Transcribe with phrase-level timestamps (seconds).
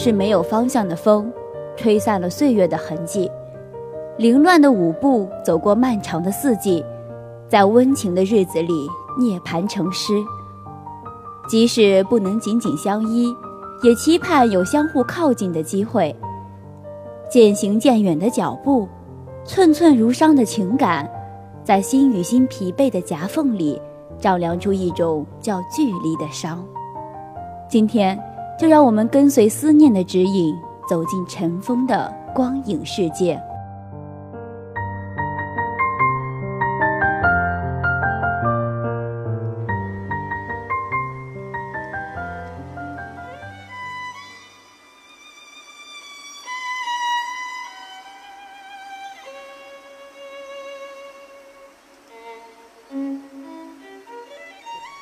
[0.00, 1.28] 是没有方向的风，
[1.76, 3.28] 吹散了岁月的痕迹。
[4.16, 6.84] 凌乱的舞步走过漫长的四季，
[7.48, 8.88] 在温情的日子里
[9.18, 10.12] 涅槃成诗。
[11.48, 13.34] 即使不能紧紧相依，
[13.82, 16.14] 也期盼有相互靠近的机会。
[17.28, 18.86] 渐行渐远的脚步，
[19.44, 21.10] 寸寸如伤的情感，
[21.64, 23.82] 在心与心疲惫的夹缝里，
[24.16, 26.64] 丈量出一种叫距离的伤。
[27.68, 28.16] 今天，
[28.58, 30.52] 就让我们跟随思念的指引，
[30.88, 33.40] 走进尘封的光影世界。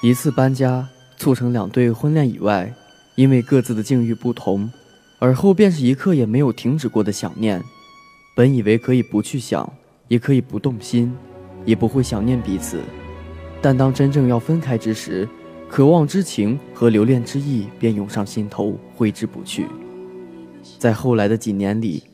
[0.00, 2.72] 一次搬家，促成两对婚恋以外，
[3.18, 4.70] 因为各自的境遇不同，
[5.18, 7.60] 而后便是一刻也没有停止过的想念。
[8.36, 9.68] 本以为可以不去想，
[10.06, 11.12] 也可以不动心，
[11.64, 12.78] 也不会想念彼此，
[13.60, 15.28] 但当真正要分开之时，
[15.68, 19.66] 渴望之情和留恋之意便涌上心头，挥之不去。
[20.78, 22.04] 在后来的几年里，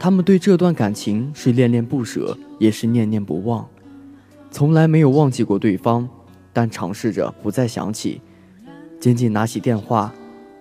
[0.00, 3.64] 他们对这段感情是恋恋不舍，也是念念不忘，
[4.50, 6.08] 从来没有忘记过对方。
[6.52, 8.20] 但尝试着不再想起，
[8.98, 10.12] 仅仅拿起电话，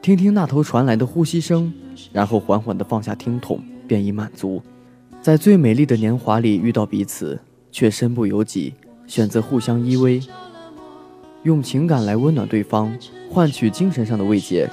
[0.08, 1.70] 听听那头传来的呼吸声，
[2.14, 4.62] 然后缓缓地放下听筒，便已满足。
[5.22, 7.38] 在最美丽的年华里遇到彼此，
[7.74, 8.74] 却身不由己，
[9.06, 10.26] 选择互相依偎，
[11.44, 12.98] 用情感来温暖对方，
[13.30, 14.70] 换取精神上的慰藉，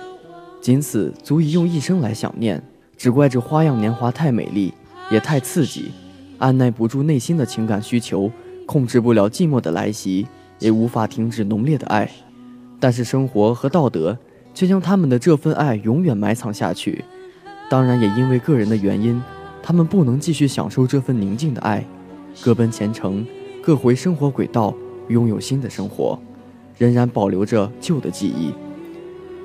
[0.60, 2.62] 仅此足以用一生来想念。
[2.96, 4.72] 只怪这花样年华太美丽，
[5.10, 5.90] 也太刺激，
[6.38, 8.30] 按耐不住内心的情感需求，
[8.66, 10.28] 控制不了寂寞的来袭。
[10.60, 12.08] 也无法停止浓烈的爱，
[12.78, 14.16] 但是生活和道德
[14.54, 17.04] 却将他们的这份爱永远埋藏下去。
[17.68, 19.20] 当然，也因为个人的原因，
[19.62, 21.84] 他们不能继续享受这份宁静的爱，
[22.40, 23.26] 各奔前程，
[23.60, 24.72] 各回生活轨道，
[25.08, 26.18] 拥有新的生活，
[26.78, 28.52] 仍然保留着旧的记忆。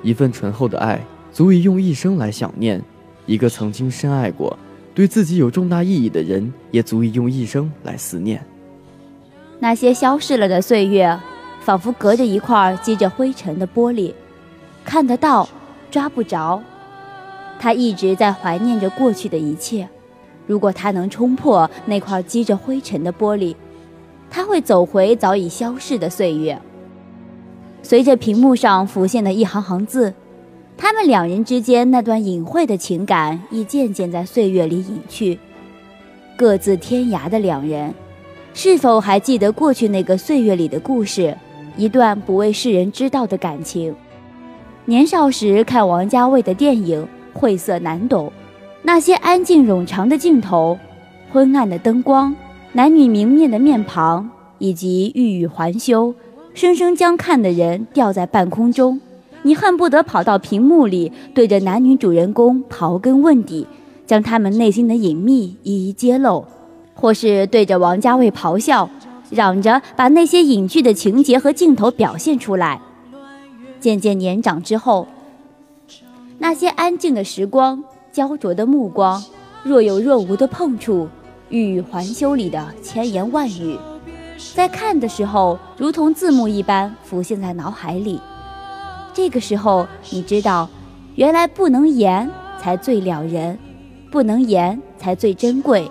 [0.02, 2.80] 一份醇厚的爱，足以用一生来想念；
[3.26, 4.56] 一个曾经深爱过、
[4.94, 8.42] 对自己有重大意义的人，也足以用一生来思念。
[9.58, 11.18] 那些消逝了的岁月，
[11.60, 14.12] 仿佛隔着一块积着灰尘的玻璃，
[14.84, 15.48] 看得到，
[15.90, 16.62] 抓不着。
[17.58, 19.88] 他一直在怀念着过去的一切。
[20.46, 23.54] 如果他能冲破那块积着灰尘的玻璃，
[24.30, 26.60] 他会走回早已消逝的岁月。
[27.82, 30.12] 随着屏幕上浮现的一行行字，
[30.76, 35.38] 他们两人之间那段隐晦的情感亦渐渐在岁月里隐去。
[36.36, 37.94] 各自天涯的两人。
[38.52, 41.36] 是否还记得过去那个岁月里的故事？
[41.76, 43.94] 一段不为世人知道的感情。
[44.86, 48.32] 年少时看王家卫的电影，晦涩难懂。
[48.82, 50.78] 那些安静冗长的镜头，
[51.30, 52.34] 昏暗的灯光，
[52.72, 56.14] 男女明灭的面庞，以及欲语还休，
[56.54, 59.00] 生生将看的人吊在半空中。
[59.42, 63.66] 你恨不得跑到屏幕里，对着男女主人公刨根问底，
[64.06, 66.44] 将他们内心的隐秘一一揭露。
[66.94, 68.90] 或是对着王家卫咆哮，
[69.30, 72.80] 嚷着把那些隐居的情节和镜头表现出来。
[73.80, 75.08] 渐渐年长之后，
[76.38, 77.82] 那些安静的时光、
[78.12, 79.24] 焦灼的目光、
[79.64, 81.08] 若有若无的碰触、
[81.48, 83.78] 欲语还休里的千言万语，
[84.54, 88.20] 在看的时候如同字幕一般浮现在脑海里。
[89.14, 90.68] 这个时候，你知道，
[91.14, 92.30] 原来不能言
[92.60, 93.58] 才最了人，
[94.10, 95.90] 不能言才最珍贵。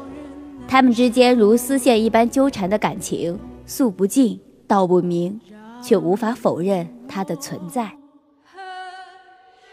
[0.67, 5.39] 他们之间如丝线一般纠缠的感情，诉不尽，道不明，
[5.83, 7.91] 却无法否认它的存在。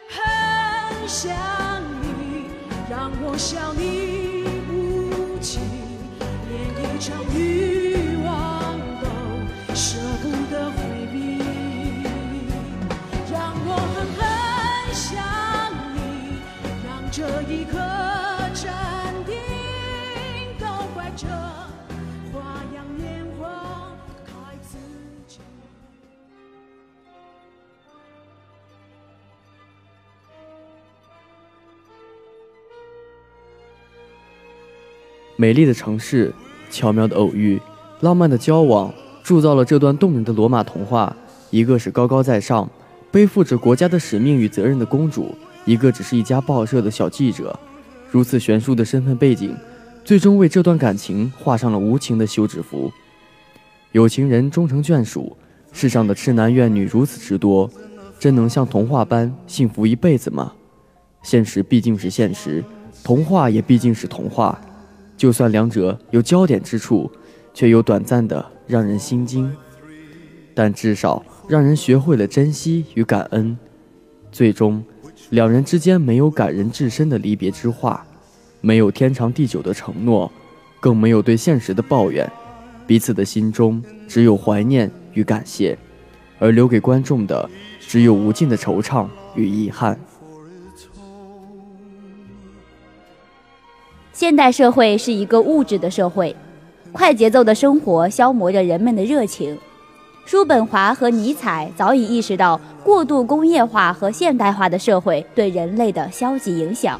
[0.08, 1.36] 很想
[2.00, 2.46] 你，
[2.90, 5.60] 让我笑你无情，
[6.48, 9.06] 连一场欲望都
[9.74, 10.76] 舍不得回
[11.12, 11.14] 避。
[13.30, 14.20] 让我狠狠
[14.94, 15.14] 想
[15.94, 15.98] 你，
[16.86, 17.95] 让这一刻。
[35.38, 36.32] 美丽的城市，
[36.70, 37.60] 巧妙的偶遇，
[38.00, 38.92] 浪漫的交往，
[39.22, 41.14] 铸造了这段动人的罗马童话。
[41.50, 42.68] 一个是高高在上，
[43.10, 45.36] 背负着国家的使命与责任的公主；
[45.66, 47.58] 一个只是一家报社的小记者。
[48.10, 49.54] 如此悬殊的身份背景，
[50.02, 52.90] 最终为这段感情画上了无情的休止符。
[53.92, 55.36] 有情人终成眷属，
[55.70, 57.70] 世上的痴男怨女如此之多，
[58.18, 60.52] 真能像童话般幸福一辈子吗？
[61.22, 62.64] 现实毕竟是现实，
[63.04, 64.58] 童话也毕竟是童话。
[65.16, 67.10] 就算两者有交点之处，
[67.54, 69.50] 却又短暂的让人心惊，
[70.54, 73.56] 但至少让人学会了珍惜与感恩。
[74.30, 74.84] 最终，
[75.30, 78.06] 两人之间没有感人至深的离别之话，
[78.60, 80.30] 没有天长地久的承诺，
[80.80, 82.30] 更没有对现实的抱怨。
[82.86, 85.76] 彼此的心中只有怀念与感谢，
[86.38, 87.48] 而留给观众的
[87.80, 89.98] 只有无尽的惆怅与遗憾。
[94.16, 96.34] 现代社会是一个物质的社会，
[96.90, 99.58] 快节奏的生活消磨着人们的热情。
[100.24, 106.98] 叔本华和尼采早已意识到过度工业化和现代化的社会对人类的消极影响。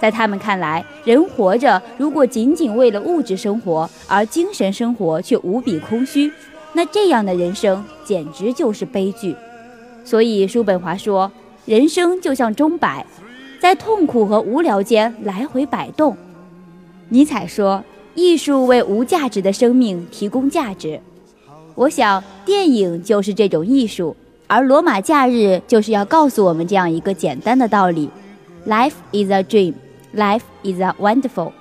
[0.00, 6.30] 在他们看来，人活着如果仅仅为了物质生活，而精神生活却无比空虚，
[6.72, 9.34] 那这样的人生简直就是悲剧。
[10.04, 11.32] 所以，叔本华说
[11.66, 13.04] ：“人生就像钟摆。”
[13.62, 16.16] 在痛苦和无聊间来回摆动。
[17.10, 20.98] 尼采说：“艺术为无价值的生命提供价值。”
[21.76, 24.16] 我想，电影就是这种艺术，
[24.48, 25.32] 而《罗马假日》
[25.68, 28.10] 就是要告诉我们这样一个简单的道理
[28.66, 29.74] ：Life is a dream,
[30.12, 31.52] life is a wonderful。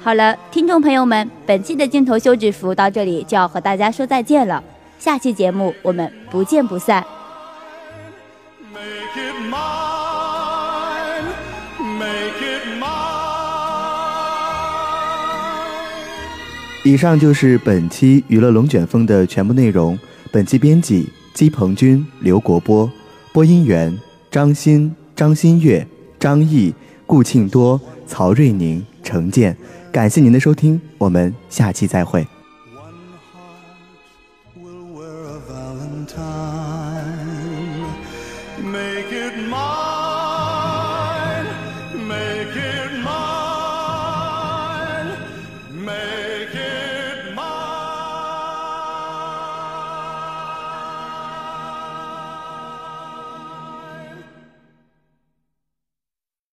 [0.00, 4.62] 好了，听众朋友们，本期的镜头休止符到这里就要和大家说再见了。
[5.00, 7.04] 下期节目我们不见不散。
[16.84, 19.96] 以上就是本期娱乐龙卷风的全部内容。
[20.32, 22.90] 本期编辑：姬鹏军、刘国波，
[23.32, 23.96] 播音员：
[24.32, 25.86] 张欣、张馨月、
[26.18, 26.74] 张毅、
[27.06, 29.56] 顾庆多、曹瑞宁、程建。
[29.92, 32.26] 感谢您的收听，我们下期再会。